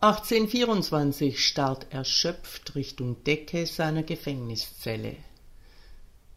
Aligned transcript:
1824 0.00 1.44
starrt 1.44 1.92
erschöpft 1.92 2.76
Richtung 2.76 3.24
Decke 3.24 3.66
seiner 3.66 4.04
Gefängniszelle. 4.04 5.16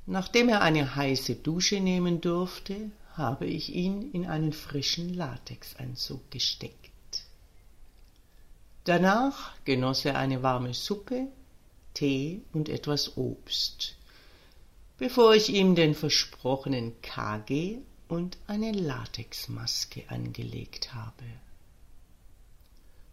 Nachdem 0.08 0.50
er 0.50 0.64
eine 0.64 0.96
heiße 0.96 1.36
Dusche 1.36 1.80
nehmen 1.80 2.22
durfte, 2.22 2.90
habe 3.14 3.46
ich 3.46 3.76
ihn 3.76 4.12
in 4.14 4.26
einen 4.26 4.52
frischen 4.52 5.14
Latexanzug 5.14 6.32
gesteckt. 6.32 6.74
Danach 8.86 9.54
genoss 9.64 10.06
er 10.06 10.18
eine 10.18 10.42
warme 10.42 10.74
Suppe, 10.74 11.28
Tee 11.94 12.42
und 12.54 12.68
etwas 12.68 13.16
Obst, 13.16 13.96
bevor 14.98 15.36
ich 15.36 15.50
ihm 15.50 15.76
den 15.76 15.94
versprochenen 15.94 17.00
KG 17.04 17.78
und 18.08 18.40
eine 18.48 18.72
Latexmaske 18.72 20.06
angelegt 20.08 20.96
habe. 20.96 21.26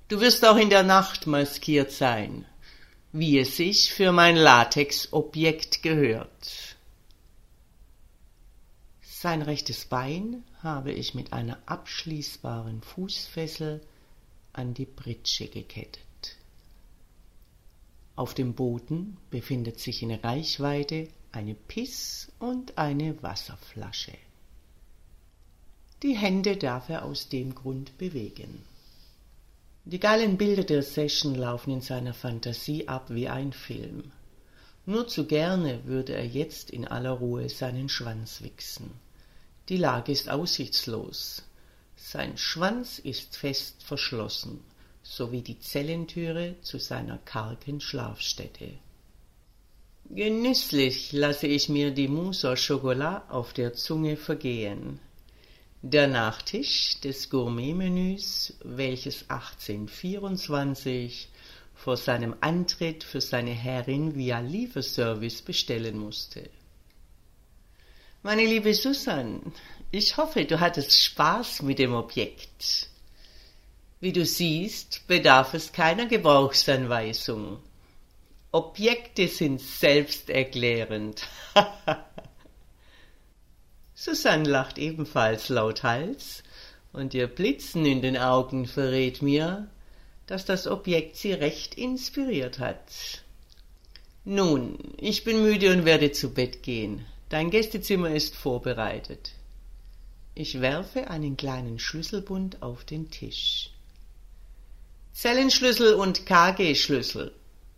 Du 0.09 0.21
wirst 0.21 0.43
auch 0.47 0.57
in 0.57 0.71
der 0.71 0.85
Nacht 0.85 1.27
maskiert 1.27 1.93
sein, 1.93 2.47
wie 3.13 3.39
es 3.39 3.59
sich 3.59 3.93
für 3.93 4.11
mein 4.11 4.37
Latexobjekt 4.37 5.83
gehört. 5.83 6.77
Sein 9.03 9.43
rechtes 9.43 9.85
Bein 9.85 10.45
habe 10.63 10.93
ich 10.93 11.15
mit 11.15 11.35
einer 11.35 11.59
abschließbaren 11.67 12.81
Fußfessel 12.81 13.83
an 14.55 14.73
die 14.73 14.87
Pritsche 14.87 15.49
gekettet. 15.49 16.37
Auf 18.17 18.33
dem 18.33 18.55
Boden 18.55 19.19
befindet 19.29 19.79
sich 19.79 20.03
in 20.03 20.13
Reichweite 20.13 21.09
eine 21.33 21.55
Piss- 21.55 22.33
und 22.39 22.79
eine 22.79 23.23
Wasserflasche. 23.23 24.17
Die 26.03 26.17
Hände 26.17 26.57
darf 26.57 26.89
er 26.89 27.05
aus 27.05 27.29
dem 27.29 27.55
Grund 27.55 27.99
bewegen. 27.99 28.65
Die 29.91 30.01
geilen 30.01 30.37
Bilder 30.37 30.65
der 30.65 30.83
Session 30.83 31.35
laufen 31.35 31.73
in 31.73 31.81
seiner 31.81 32.13
Fantasie 32.13 32.87
ab 32.89 33.07
wie 33.09 33.27
ein 33.27 33.55
Film. 33.55 34.13
Nur 34.85 35.09
zu 35.09 35.25
gerne 35.25 35.81
würde 35.87 36.13
er 36.13 36.27
jetzt 36.27 36.69
in 36.69 36.87
aller 36.87 37.13
Ruhe 37.13 37.49
seinen 37.49 37.89
Schwanz 37.89 38.43
wichsen. 38.43 38.91
Die 39.71 39.79
Lage 39.79 40.13
ist 40.13 40.29
aussichtslos. 40.29 41.43
Sein 41.97 42.37
Schwanz 42.37 42.99
ist 42.99 43.39
fest 43.39 43.83
verschlossen, 43.83 44.61
sowie 45.03 45.41
die 45.41 45.59
Zellentüre 45.59 46.57
zu 46.61 46.79
seiner 46.79 47.17
kargen 47.25 47.81
Schlafstätte. 47.81 48.69
Genüsslich 50.11 51.13
lasse 51.13 51.47
ich 51.47 51.71
mir 51.71 51.93
die 51.93 52.09
Mousse 52.09 52.51
au 52.51 52.57
Chocolat 52.57 53.31
auf 53.31 53.55
der 53.55 53.73
Zunge 53.73 54.19
vergehen. 54.19 55.01
Der 55.83 56.09
Nachtisch 56.09 56.99
des 57.03 57.31
Gourmetmenüs, 57.31 58.53
welches 58.65 59.31
1824 59.31 61.29
vor 61.73 61.97
seinem 61.97 62.35
Antritt 62.41 63.05
für 63.05 63.21
seine 63.21 63.53
Herrin 63.53 64.17
via 64.17 64.41
Lieferservice 64.41 65.43
bestellen 65.43 65.97
musste. 65.97 66.51
Meine 68.25 68.45
liebe 68.45 68.75
Susan, 68.75 69.53
ich 69.93 70.17
hoffe, 70.17 70.45
du 70.47 70.59
hattest 70.59 71.01
Spaß 71.01 71.63
mit 71.63 71.79
dem 71.79 71.95
Objekt. 71.95 72.89
Wie 74.01 74.13
du 74.13 74.27
siehst, 74.27 75.07
bedarf 75.07 75.55
es 75.55 75.71
keiner 75.71 76.07
Gebrauchsanweisung. 76.07 77.63
Objekte 78.51 79.29
sind 79.29 79.61
selbsterklärend. 79.61 81.23
Susanne 84.01 84.49
lacht 84.49 84.79
ebenfalls 84.79 85.49
lauthals, 85.49 86.45
und 86.93 87.15
ihr 87.15 87.27
Blitzen 87.27 87.85
in 87.85 88.01
den 88.01 88.17
Augen 88.17 88.67
verrät 88.67 89.23
mir, 89.23 89.69
dass 90.29 90.45
das 90.45 90.69
Objekt 90.69 91.17
sie 91.17 91.33
recht 91.33 91.75
inspiriert 91.75 92.61
hat. 92.61 93.25
Nun, 94.25 94.79
ich 94.99 95.25
bin 95.25 95.43
müde 95.43 95.73
und 95.73 95.85
werde 95.85 96.13
zu 96.13 96.33
Bett 96.33 96.63
gehen. 96.63 97.07
Dein 97.29 97.51
Gästezimmer 97.51 98.11
ist 98.11 98.37
vorbereitet. 98.37 99.33
Ich 100.37 100.61
werfe 100.61 101.11
einen 101.11 101.37
kleinen 101.37 101.81
Schlüsselbund 101.81 102.63
auf 102.63 102.85
den 102.85 103.11
Tisch. 103.11 103.71
Zellenschlüssel 105.13 105.95
und 105.95 106.25
KG-Schlüssel, 106.25 107.33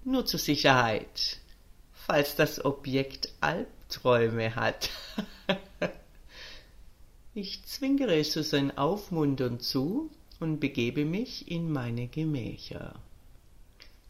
nur 0.04 0.26
zur 0.26 0.38
Sicherheit, 0.38 1.38
falls 1.94 2.36
das 2.36 2.62
Objekt 2.62 3.30
Albträume 3.40 4.54
hat. 4.54 4.90
Ich 7.42 7.64
zwinkere 7.64 8.22
Susanne 8.22 8.76
aufmunternd 8.76 9.62
zu 9.62 10.10
und 10.40 10.60
begebe 10.60 11.06
mich 11.06 11.50
in 11.50 11.72
meine 11.72 12.06
Gemächer. 12.06 12.96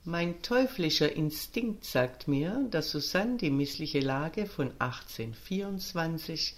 Mein 0.04 0.42
teuflischer 0.42 1.12
Instinkt 1.12 1.84
sagt 1.84 2.26
mir, 2.26 2.66
dass 2.72 2.90
Susanne 2.90 3.36
die 3.36 3.50
missliche 3.50 4.00
Lage 4.00 4.46
von 4.46 4.72
1824 4.80 6.56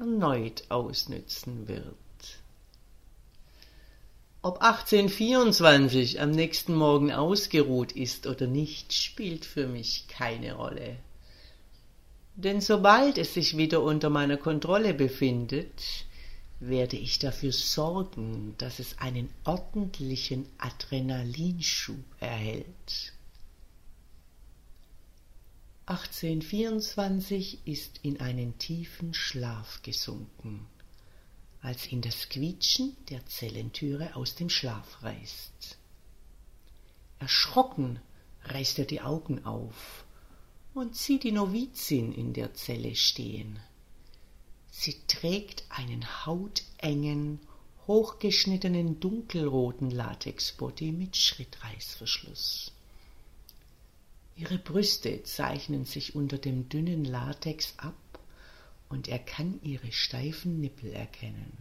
erneut 0.00 0.64
ausnützen 0.68 1.68
wird. 1.68 1.94
Ob 4.42 4.62
1824 4.62 6.20
am 6.20 6.32
nächsten 6.32 6.74
Morgen 6.74 7.12
ausgeruht 7.12 7.92
ist 7.92 8.26
oder 8.26 8.48
nicht, 8.48 8.94
spielt 8.94 9.44
für 9.44 9.68
mich 9.68 10.08
keine 10.08 10.54
Rolle. 10.54 10.96
Denn 12.42 12.62
sobald 12.62 13.18
es 13.18 13.34
sich 13.34 13.58
wieder 13.58 13.82
unter 13.82 14.08
meiner 14.08 14.38
Kontrolle 14.38 14.94
befindet, 14.94 16.06
werde 16.58 16.96
ich 16.96 17.18
dafür 17.18 17.52
sorgen, 17.52 18.54
dass 18.56 18.78
es 18.78 18.98
einen 18.98 19.28
ordentlichen 19.44 20.46
Adrenalinschub 20.56 22.02
erhält. 22.18 23.12
1824 25.84 27.66
ist 27.66 28.00
in 28.02 28.20
einen 28.20 28.56
tiefen 28.56 29.12
Schlaf 29.12 29.82
gesunken, 29.82 30.66
als 31.60 31.92
ihn 31.92 32.00
das 32.00 32.30
Quietschen 32.30 32.96
der 33.10 33.26
Zellentüre 33.26 34.16
aus 34.16 34.34
dem 34.34 34.48
Schlaf 34.48 35.02
reißt. 35.02 35.76
Erschrocken 37.18 38.00
reißt 38.44 38.78
er 38.78 38.86
die 38.86 39.02
Augen 39.02 39.44
auf 39.44 40.06
und 40.74 40.96
sieht 40.96 41.24
die 41.24 41.32
Novizin 41.32 42.12
in 42.12 42.32
der 42.32 42.54
Zelle 42.54 42.94
stehen. 42.94 43.58
Sie 44.70 44.96
trägt 45.08 45.64
einen 45.68 46.26
hautengen, 46.26 47.40
hochgeschnittenen 47.86 49.00
dunkelroten 49.00 49.90
Latexbody 49.90 50.92
mit 50.92 51.16
Schrittreißverschluss. 51.16 52.72
Ihre 54.36 54.58
Brüste 54.58 55.22
zeichnen 55.24 55.84
sich 55.84 56.14
unter 56.14 56.38
dem 56.38 56.68
dünnen 56.68 57.04
Latex 57.04 57.74
ab 57.76 57.94
und 58.88 59.08
er 59.08 59.18
kann 59.18 59.60
ihre 59.62 59.92
steifen 59.92 60.60
Nippel 60.60 60.92
erkennen. 60.92 61.58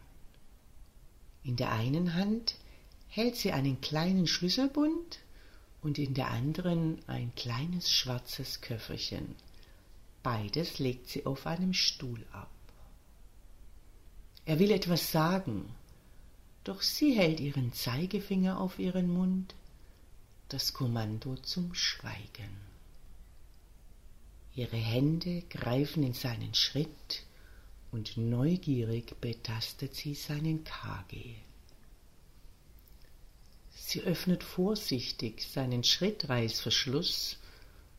In 1.44 1.56
der 1.56 1.72
einen 1.72 2.14
Hand 2.14 2.56
hält 3.08 3.36
sie 3.36 3.52
einen 3.52 3.82
kleinen 3.82 4.28
Schlüsselbund 4.28 5.20
und 5.82 5.98
in 5.98 6.14
der 6.14 6.30
anderen 6.30 7.00
ein 7.08 7.34
kleines 7.36 7.92
schwarzes 7.92 8.62
Köfferchen. 8.62 9.36
Beides 10.24 10.80
legt 10.80 11.08
sie 11.08 11.26
auf 11.26 11.48
einem 11.48 11.74
Stuhl 11.74 12.26
ab. 12.34 12.50
Er 14.46 14.60
will 14.60 14.72
etwas 14.72 15.12
sagen, 15.12 15.74
doch 16.64 16.82
sie 16.82 17.14
hält 17.14 17.40
ihren 17.40 17.72
Zeigefinger 17.74 18.60
auf 18.60 18.80
ihren 18.80 19.10
Mund, 19.10 19.56
das 20.50 20.74
Kommando 20.74 21.36
zum 21.36 21.74
Schweigen. 21.74 22.70
Ihre 24.56 24.78
Hände 24.78 25.44
greifen 25.50 26.04
in 26.04 26.14
seinen 26.14 26.54
Schritt 26.54 27.24
und 27.92 28.18
neugierig 28.18 29.16
betastet 29.22 29.96
sie 29.96 30.16
seinen 30.16 30.64
Kagel. 30.64 31.36
Sie 33.92 34.02
öffnet 34.02 34.44
vorsichtig 34.44 35.42
seinen 35.52 35.84
Schrittreißverschluss, 35.84 37.38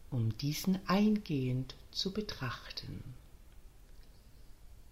um 0.09 0.39
diesen 0.39 0.79
eingehend 0.87 1.75
zu 1.91 2.13
betrachten. 2.13 3.03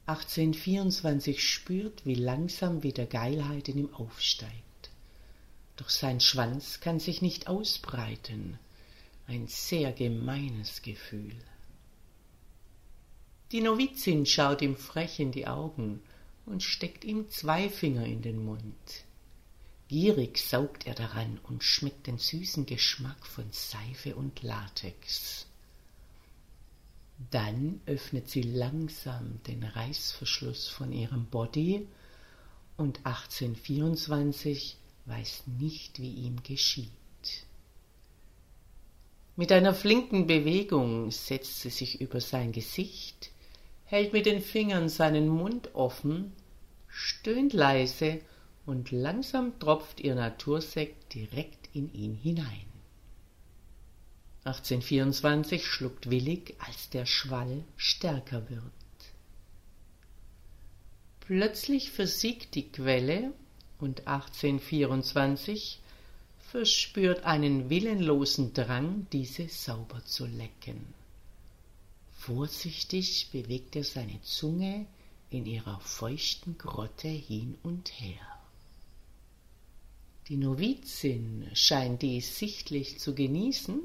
1824 0.07 1.49
spürt, 1.49 2.05
wie 2.05 2.17
langsam 2.17 2.83
wieder 2.83 3.07
Geilheit 3.07 3.69
in 3.69 3.79
ihm 3.79 3.95
aufsteigt. 3.95 4.91
Doch 5.77 5.89
sein 5.89 6.19
Schwanz 6.19 6.81
kann 6.81 6.99
sich 6.99 7.23
nicht 7.23 7.47
ausbreiten. 7.47 8.59
ein 9.29 9.47
sehr 9.47 9.93
gemeines 9.93 10.83
Gefühl. 10.83 11.37
Die 13.53 13.61
Novizin 13.61 14.27
schaut 14.27 14.63
ihm 14.63 14.75
frech 14.75 15.21
in 15.21 15.31
die 15.31 15.47
Augen 15.47 16.03
und 16.45 16.65
steckt 16.65 17.05
ihm 17.05 17.31
zwei 17.31 17.69
Finger 17.69 18.05
in 18.05 18.21
den 18.21 18.45
Mund. 18.45 19.05
Gierig 19.89 20.39
saugt 20.39 20.87
er 20.87 20.95
daran 20.95 21.41
und 21.45 21.65
schmeckt 21.65 22.07
den 22.07 22.19
süßen 22.19 22.67
Geschmack 22.67 23.25
von 23.25 23.47
Seife 23.51 24.15
und 24.17 24.43
Latex. 24.43 25.47
Dann 27.31 27.81
öffnet 27.87 28.29
sie 28.29 28.43
langsam 28.43 29.41
den 29.47 29.65
Reißverschluss 29.65 30.69
von 30.69 30.93
ihrem 30.93 31.25
Body 31.27 31.89
und 32.77 32.99
1824 33.07 34.77
weiß 35.07 35.45
nicht, 35.59 36.01
wie 36.01 36.13
ihm 36.13 36.43
geschieht. 36.43 36.91
Mit 39.37 39.53
einer 39.53 39.75
flinken 39.75 40.27
Bewegung 40.27 41.11
setzt 41.11 41.61
sie 41.61 41.71
sich 41.71 42.01
über 42.01 42.21
sein 42.21 42.53
Gesicht, 42.53 43.31
hält 43.85 44.13
mit 44.13 44.27
den 44.27 44.43
Fingern 44.43 44.89
seinen 44.89 45.29
Mund 45.29 45.75
offen, 45.75 46.33
stöhnt 46.89 47.53
leise 47.53 48.21
und 48.69 48.91
langsam 48.91 49.59
tropft 49.61 49.99
ihr 49.99 50.15
Natursekt 50.15 51.15
direkt 51.15 51.71
in 51.73 51.91
ihn 51.95 52.15
hinein. 52.15 52.67
1824 54.45 55.67
schluckt 55.67 56.11
willig, 56.11 56.55
als 56.59 56.91
der 56.91 57.07
Schwall 57.07 57.65
stärker 57.79 58.51
wird. 58.51 58.63
Plötzlich 61.21 61.91
versiegt 61.91 62.55
die 62.57 62.69
Quelle 62.69 63.33
und 63.79 64.07
1824 64.07 65.81
verspürt 66.39 67.25
einen 67.25 67.71
willenlosen 67.71 68.53
Drang, 68.53 69.07
diese 69.15 69.49
sauber 69.49 70.05
zu 70.05 70.27
lecken. 70.27 70.93
Vorsichtig 72.13 73.31
bewegt 73.33 73.77
er 73.77 73.85
seine 73.85 74.21
Zunge 74.21 74.85
in 75.31 75.47
ihrer 75.47 75.81
feuchten 75.81 76.59
Grotte 76.59 77.09
hin 77.09 77.57
und 77.63 77.89
her. 77.99 78.38
Die 80.29 80.37
Novizin 80.37 81.49
scheint 81.55 82.03
dies 82.03 82.39
sichtlich 82.39 82.99
zu 82.99 83.15
genießen, 83.15 83.81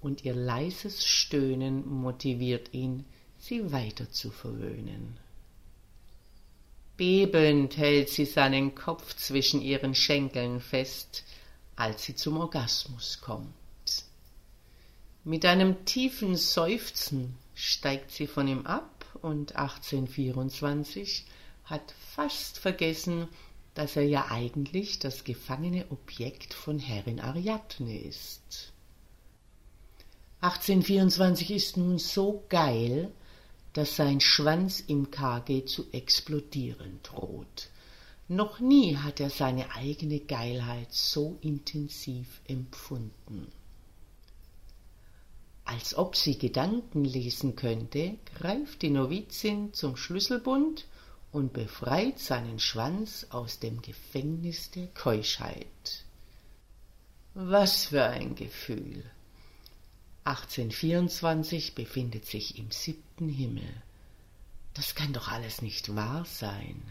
und 0.00 0.24
ihr 0.24 0.34
leises 0.34 1.04
Stöhnen 1.04 1.86
motiviert 1.86 2.72
ihn, 2.72 3.04
sie 3.38 3.72
weiter 3.72 4.10
zu 4.10 4.30
verwöhnen. 4.30 5.18
Bebend 6.96 7.76
hält 7.76 8.08
sie 8.08 8.24
seinen 8.24 8.74
Kopf 8.74 9.14
zwischen 9.16 9.60
ihren 9.60 9.94
Schenkeln 9.94 10.60
fest, 10.60 11.24
als 11.76 12.04
sie 12.04 12.14
zum 12.14 12.38
Orgasmus 12.38 13.20
kommt. 13.20 13.52
Mit 15.24 15.44
einem 15.44 15.84
tiefen 15.84 16.36
Seufzen 16.36 17.34
steigt 17.54 18.10
sie 18.10 18.26
von 18.26 18.48
ihm 18.48 18.66
ab 18.66 19.04
und 19.20 19.54
1824 19.56 21.26
hat 21.64 21.92
fast 22.14 22.58
vergessen, 22.58 23.28
dass 23.78 23.94
er 23.94 24.02
ja 24.02 24.26
eigentlich 24.32 24.98
das 24.98 25.22
gefangene 25.22 25.86
Objekt 25.90 26.52
von 26.52 26.80
Herrin 26.80 27.20
Ariadne 27.20 27.96
ist. 27.96 28.72
1824 30.40 31.52
ist 31.52 31.76
nun 31.76 32.00
so 32.00 32.42
geil, 32.48 33.12
dass 33.74 33.94
sein 33.94 34.20
Schwanz 34.20 34.80
im 34.80 35.12
KG 35.12 35.64
zu 35.64 35.86
explodieren 35.92 36.98
droht. 37.04 37.70
Noch 38.26 38.58
nie 38.58 38.96
hat 38.96 39.20
er 39.20 39.30
seine 39.30 39.72
eigene 39.76 40.18
Geilheit 40.18 40.92
so 40.92 41.38
intensiv 41.40 42.40
empfunden. 42.48 43.46
Als 45.64 45.96
ob 45.96 46.16
sie 46.16 46.36
Gedanken 46.36 47.04
lesen 47.04 47.54
könnte, 47.54 48.18
greift 48.34 48.82
die 48.82 48.90
Novizin 48.90 49.72
zum 49.72 49.96
Schlüsselbund 49.96 50.84
und 51.32 51.52
befreit 51.52 52.18
seinen 52.18 52.58
Schwanz 52.58 53.26
aus 53.30 53.58
dem 53.58 53.82
Gefängnis 53.82 54.70
der 54.70 54.86
Keuschheit. 54.88 56.04
Was 57.34 57.86
für 57.86 58.04
ein 58.04 58.34
Gefühl! 58.34 59.04
1824 60.24 61.74
befindet 61.74 62.26
sich 62.26 62.58
im 62.58 62.70
siebten 62.70 63.28
Himmel. 63.28 63.82
Das 64.74 64.94
kann 64.94 65.12
doch 65.12 65.28
alles 65.28 65.62
nicht 65.62 65.94
wahr 65.96 66.24
sein. 66.24 66.82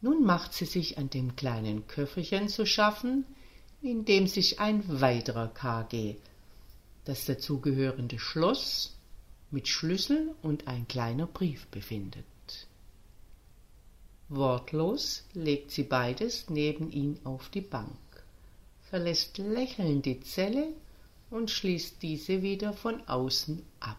Nun 0.00 0.24
macht 0.24 0.54
sie 0.54 0.64
sich 0.64 0.96
an 0.96 1.10
dem 1.10 1.34
kleinen 1.34 1.88
Köfferchen 1.88 2.48
zu 2.48 2.66
schaffen, 2.66 3.24
in 3.82 4.04
dem 4.04 4.26
sich 4.26 4.60
ein 4.60 5.00
weiterer 5.00 5.48
KG, 5.48 6.16
das 7.04 7.24
dazugehörende 7.24 8.18
Schloss 8.18 8.97
mit 9.50 9.68
Schlüssel 9.68 10.34
und 10.42 10.68
ein 10.68 10.86
kleiner 10.88 11.26
Brief 11.26 11.66
befindet. 11.66 12.24
Wortlos 14.28 15.24
legt 15.32 15.70
sie 15.70 15.84
beides 15.84 16.50
neben 16.50 16.90
ihn 16.92 17.18
auf 17.24 17.48
die 17.48 17.62
Bank, 17.62 17.96
verlässt 18.90 19.38
lächelnd 19.38 20.04
die 20.04 20.20
Zelle 20.20 20.68
und 21.30 21.50
schließt 21.50 22.02
diese 22.02 22.42
wieder 22.42 22.74
von 22.74 23.06
außen 23.08 23.62
ab. 23.80 23.96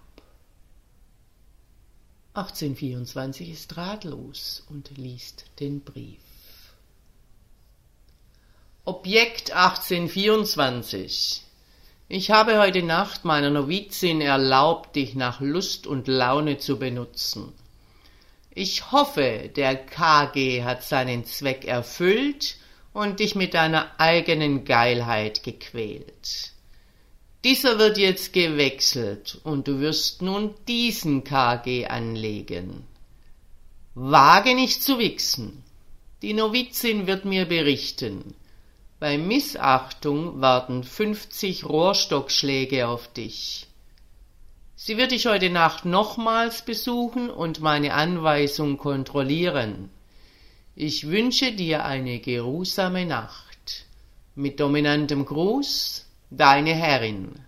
1824 2.34 3.50
ist 3.50 3.76
ratlos 3.76 4.64
und 4.70 4.96
liest 4.98 5.46
den 5.60 5.82
Brief. 5.82 6.20
Objekt 8.86 9.52
1824. 9.52 11.44
Ich 12.12 12.32
habe 12.32 12.58
heute 12.58 12.82
Nacht 12.82 13.24
meiner 13.24 13.52
Novizin 13.52 14.20
erlaubt, 14.20 14.96
dich 14.96 15.14
nach 15.14 15.42
Lust 15.42 15.86
und 15.86 16.08
Laune 16.08 16.58
zu 16.58 16.80
benutzen. 16.80 17.54
Ich 18.50 18.92
hoffe, 18.92 19.52
der 19.56 19.76
KG 19.76 20.64
hat 20.64 20.84
seinen 20.84 21.24
Zweck 21.26 21.66
erfüllt 21.66 22.58
und 22.94 23.20
dich 23.20 23.36
mit 23.36 23.54
deiner 23.54 23.92
eigenen 24.00 24.66
Geilheit 24.66 25.44
gequält. 25.44 26.54
Dieser 27.44 27.78
wird 27.78 28.00
jetzt 28.00 28.34
gewechselt 28.34 29.40
und 29.44 29.68
du 29.68 29.80
wirst 29.80 30.24
nun 30.24 30.56
diesen 30.68 31.24
KG 31.24 31.86
anlegen. 31.86 32.88
Wage 33.94 34.56
nicht 34.56 34.82
zu 34.82 34.98
wichsen. 34.98 35.64
Die 36.24 36.34
Novizin 36.34 37.06
wird 37.06 37.26
mir 37.26 37.46
berichten. 37.46 38.34
Bei 39.00 39.18
Missachtung 39.18 40.42
warten 40.42 40.84
fünfzig 40.84 41.64
Rohrstockschläge 41.64 42.86
auf 42.86 43.08
dich. 43.14 43.68
Sie 44.76 44.98
wird 44.98 45.12
dich 45.12 45.26
heute 45.26 45.50
Nacht 45.50 45.86
nochmals 45.86 46.66
besuchen 46.66 47.30
und 47.30 47.62
meine 47.62 47.94
Anweisung 47.94 48.78
kontrollieren. 48.78 49.90
Ich 50.76 51.08
wünsche 51.08 51.54
dir 51.54 51.86
eine 51.86 52.20
geruhsame 52.20 53.06
Nacht. 53.06 53.86
Mit 54.36 54.60
dominantem 54.60 55.26
Gruß 55.26 56.06
Deine 56.30 56.76
Herrin. 56.76 57.40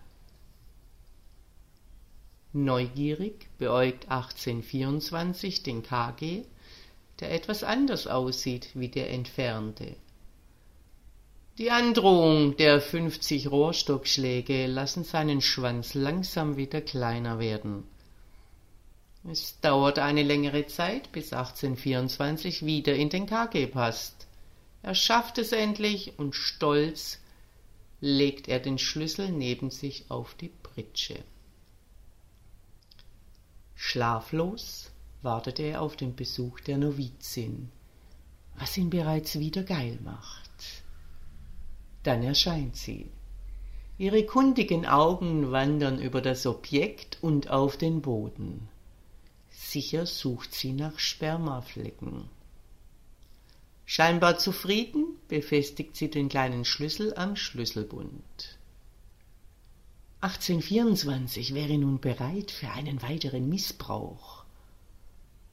Neugierig 2.54 3.50
beäugt 3.58 4.10
1824 4.10 5.64
den 5.64 5.84
KG, 5.84 6.44
der 7.20 7.34
etwas 7.34 7.64
anders 7.64 8.08
aussieht 8.08 8.70
wie 8.74 8.88
der 8.88 9.12
entfernte. 9.12 9.98
Die 11.58 11.70
Androhung 11.70 12.56
der 12.56 12.80
fünfzig 12.80 13.52
Rohrstockschläge 13.52 14.68
lassen 14.68 15.04
seinen 15.04 15.42
Schwanz 15.42 15.94
langsam 15.96 16.56
wieder 16.56 16.80
kleiner 16.80 17.40
werden. 17.40 17.84
Es 19.30 19.60
dauert 19.60 20.00
eine 20.00 20.24
längere 20.24 20.66
Zeit, 20.68 21.12
bis 21.12 21.34
1824 21.34 22.66
wieder 22.66 22.96
in 22.96 23.10
den 23.10 23.26
KG 23.26 23.68
passt. 23.68 24.28
Er 24.82 24.96
schafft 24.96 25.38
es 25.40 25.52
endlich 25.52 26.18
und 26.18 26.36
stolz 26.36 27.20
legt 28.00 28.48
er 28.48 28.60
den 28.60 28.78
Schlüssel 28.78 29.30
neben 29.30 29.72
sich 29.72 30.06
auf 30.10 30.34
die 30.36 30.52
Pritsche. 30.64 31.20
Schlaflos 33.76 34.90
wartete 35.22 35.64
er 35.64 35.82
auf 35.82 35.98
den 35.98 36.16
Besuch 36.16 36.62
der 36.62 36.78
Novizin, 36.78 37.70
was 38.58 38.78
ihn 38.78 38.90
bereits 38.90 39.38
wieder 39.38 39.64
geil 39.64 40.00
macht. 40.02 40.41
Dann 42.04 42.24
erscheint 42.24 42.76
sie. 42.76 43.10
Ihre 43.98 44.26
kundigen 44.26 44.86
Augen 44.86 45.52
wandern 45.52 46.00
über 46.00 46.22
das 46.22 46.46
Objekt 46.46 47.20
und 47.22 47.50
auf 47.50 47.78
den 47.78 48.02
Boden. 48.02 48.68
Sicher 49.52 50.06
sucht 50.06 50.56
sie 50.56 50.74
nach 50.74 50.98
Spermaflecken. 50.98 52.26
Scheinbar 53.86 54.38
zufrieden 54.40 55.18
befestigt 55.28 55.96
sie 55.96 56.10
den 56.10 56.30
kleinen 56.30 56.66
Schlüssel 56.66 57.14
am 57.16 57.36
Schlüsselbund. 57.36 58.58
1824 60.22 61.54
wäre 61.54 61.78
nun 61.78 62.00
bereit 62.00 62.52
für 62.52 62.70
einen 62.70 63.02
weiteren 63.02 63.50
Missbrauch. 63.50 64.46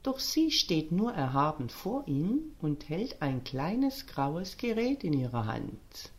Doch 0.03 0.19
sie 0.19 0.51
steht 0.51 0.91
nur 0.91 1.11
erhaben 1.11 1.69
vor 1.69 2.07
ihm 2.07 2.55
und 2.61 2.87
hält 2.87 3.21
ein 3.21 3.43
kleines 3.43 4.07
graues 4.07 4.57
Gerät 4.57 5.03
in 5.03 5.13
ihrer 5.13 5.45
Hand. 5.45 6.11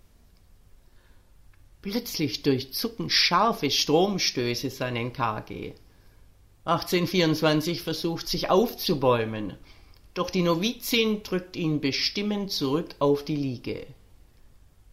Plötzlich 1.82 2.42
durchzucken 2.42 3.08
scharfe 3.08 3.70
Stromstöße 3.70 4.68
seinen 4.70 5.12
KG. 5.12 5.72
1824 6.64 7.80
versucht 7.80 8.28
sich 8.28 8.50
aufzubäumen, 8.50 9.54
doch 10.12 10.28
die 10.28 10.42
Novizin 10.42 11.22
drückt 11.22 11.56
ihn 11.56 11.80
bestimmend 11.80 12.50
zurück 12.50 12.94
auf 12.98 13.24
die 13.24 13.36
Liege. 13.36 13.86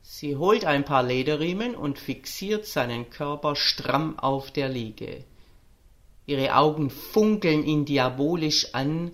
Sie 0.01 0.38
holt 0.38 0.63
ein 0.63 0.86
paar 0.86 1.03
Lederriemen 1.03 1.75
und 1.75 2.00
fixiert 2.00 2.65
seinen 2.65 3.10
Körper 3.10 3.58
stramm 3.58 4.17
auf 4.17 4.51
der 4.51 4.70
Liege. 4.70 5.25
Ihre 6.25 6.56
Augen 6.56 6.89
funkeln 6.89 7.65
ihn 7.65 7.84
diabolisch 7.84 8.74
an, 8.74 9.12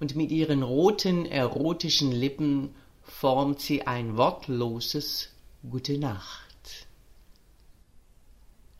und 0.00 0.16
mit 0.16 0.32
ihren 0.32 0.64
roten, 0.64 1.26
erotischen 1.26 2.10
Lippen 2.10 2.74
formt 3.04 3.60
sie 3.60 3.86
ein 3.86 4.16
wortloses 4.16 5.28
Gute 5.70 5.96
Nacht. 5.96 6.41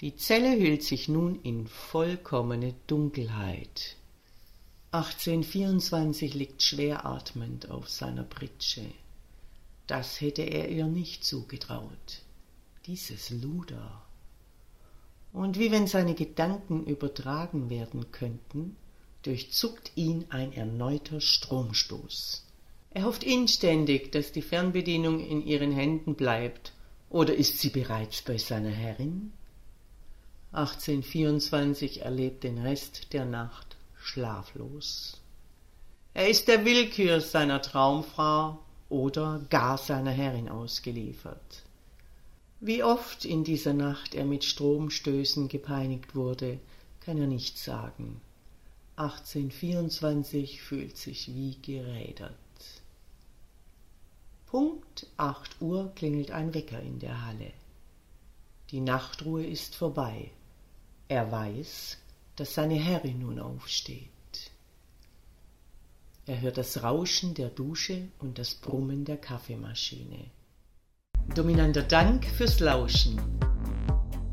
Die 0.02 0.16
Zelle 0.16 0.58
hüllt 0.58 0.82
sich 0.82 1.06
nun 1.06 1.40
in 1.44 1.68
vollkommene 1.68 2.74
Dunkelheit. 2.88 3.94
1824 4.90 6.34
liegt 6.34 6.60
schwer 6.60 7.06
atmend 7.06 7.70
auf 7.70 7.88
seiner 7.88 8.24
Pritsche. 8.24 8.84
Das 9.86 10.20
hätte 10.20 10.42
er 10.42 10.70
ihr 10.70 10.88
nicht 10.88 11.24
zugetraut. 11.24 12.22
Dieses 12.86 13.30
Luder. 13.30 14.02
Und 15.32 15.56
wie 15.60 15.70
wenn 15.70 15.86
seine 15.86 16.16
Gedanken 16.16 16.84
übertragen 16.84 17.70
werden 17.70 18.10
könnten, 18.10 18.74
durchzuckt 19.22 19.92
ihn 19.94 20.24
ein 20.30 20.52
erneuter 20.52 21.20
Stromstoß. 21.20 22.44
Er 22.90 23.04
hofft 23.04 23.22
inständig, 23.22 24.10
dass 24.10 24.32
die 24.32 24.42
Fernbedienung 24.42 25.20
in 25.20 25.46
ihren 25.46 25.70
Händen 25.70 26.16
bleibt, 26.16 26.72
oder 27.08 27.36
ist 27.36 27.60
sie 27.60 27.70
bereits 27.70 28.22
bei 28.22 28.36
seiner 28.36 28.70
Herrin? 28.70 29.32
1824 30.52 32.02
erlebt 32.02 32.44
den 32.44 32.58
Rest 32.58 33.14
der 33.14 33.24
Nacht 33.24 33.76
schlaflos. 33.96 35.18
Er 36.12 36.28
ist 36.28 36.46
der 36.46 36.66
Willkür 36.66 37.22
seiner 37.22 37.62
Traumfrau 37.62 38.58
oder 38.90 39.40
gar 39.48 39.78
seiner 39.78 40.10
Herrin 40.10 40.50
ausgeliefert. 40.50 41.62
Wie 42.60 42.84
oft 42.84 43.24
in 43.24 43.44
dieser 43.44 43.72
Nacht 43.72 44.14
er 44.14 44.26
mit 44.26 44.44
Stromstößen 44.44 45.48
gepeinigt 45.48 46.14
wurde, 46.14 46.60
kann 47.00 47.16
er 47.16 47.26
nicht 47.26 47.56
sagen. 47.56 48.20
1824 48.96 50.60
fühlt 50.60 50.98
sich 50.98 51.28
wie 51.34 51.56
gerädert. 51.62 52.34
Punkt 54.46 55.06
acht 55.16 55.62
Uhr 55.62 55.90
klingelt 55.94 56.30
ein 56.30 56.52
Wecker 56.52 56.80
in 56.80 56.98
der 56.98 57.24
Halle. 57.24 57.52
Die 58.70 58.80
Nachtruhe 58.80 59.46
ist 59.46 59.74
vorbei. 59.74 60.30
Er 61.12 61.30
weiß, 61.30 61.98
dass 62.36 62.54
seine 62.54 62.76
Herrin 62.76 63.18
nun 63.18 63.38
aufsteht. 63.38 64.08
Er 66.24 66.40
hört 66.40 66.56
das 66.56 66.82
Rauschen 66.82 67.34
der 67.34 67.50
Dusche 67.50 68.08
und 68.18 68.38
das 68.38 68.54
Brummen 68.54 69.04
der 69.04 69.18
Kaffeemaschine. 69.18 70.30
Dominanter 71.34 71.82
Dank 71.82 72.24
fürs 72.24 72.60
Lauschen. 72.60 73.20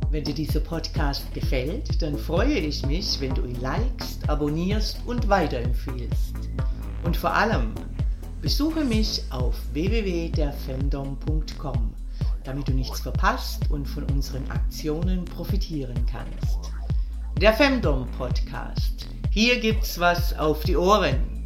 Wenn 0.09 0.24
dir 0.24 0.33
dieser 0.33 0.62
Podcast 0.62 1.33
gefällt, 1.33 2.01
dann 2.01 2.17
freue 2.17 2.59
ich 2.59 2.86
mich, 2.86 3.19
wenn 3.19 3.36
du 3.36 3.43
ihn 3.43 3.59
likest, 3.59 4.29
abonnierst 4.29 5.00
und 5.05 5.27
weiterempfiehlst. 5.27 6.33
Und 7.03 7.17
vor 7.17 7.33
allem, 7.33 7.74
besuche 8.41 8.86
mich 8.86 9.21
auf 9.31 9.57
www.derfemdom.com 9.74 11.93
damit 12.43 12.67
du 12.67 12.71
nichts 12.71 13.01
verpasst 13.01 13.69
und 13.69 13.88
von 13.88 14.03
unseren 14.05 14.50
Aktionen 14.50 15.25
profitieren 15.25 16.05
kannst. 16.12 16.68
Der 17.41 17.53
Femdom 17.53 18.05
Podcast. 18.17 19.08
Hier 19.31 19.62
gibt's 19.62 19.98
was 19.98 20.38
auf 20.38 20.62
die 20.63 20.75
Ohren. 20.75 21.38